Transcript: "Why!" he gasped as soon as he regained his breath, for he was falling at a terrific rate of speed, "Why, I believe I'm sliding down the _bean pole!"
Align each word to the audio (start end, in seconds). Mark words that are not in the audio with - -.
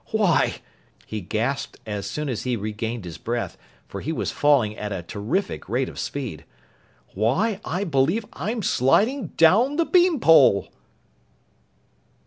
"Why!" 0.09 0.55
he 1.05 1.21
gasped 1.21 1.77
as 1.85 2.09
soon 2.09 2.27
as 2.27 2.41
he 2.41 2.55
regained 2.57 3.05
his 3.05 3.19
breath, 3.19 3.55
for 3.87 4.01
he 4.01 4.11
was 4.11 4.31
falling 4.31 4.75
at 4.75 4.91
a 4.91 5.03
terrific 5.03 5.69
rate 5.69 5.87
of 5.89 5.99
speed, 5.99 6.43
"Why, 7.13 7.61
I 7.63 7.83
believe 7.83 8.25
I'm 8.33 8.63
sliding 8.63 9.27
down 9.37 9.75
the 9.75 9.85
_bean 9.85 10.19
pole!" 10.19 10.69